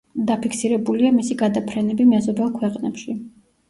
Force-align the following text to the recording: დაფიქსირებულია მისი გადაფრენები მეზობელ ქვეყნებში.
დაფიქსირებულია 0.29 1.13
მისი 1.19 1.39
გადაფრენები 1.43 2.11
მეზობელ 2.17 2.53
ქვეყნებში. 2.61 3.23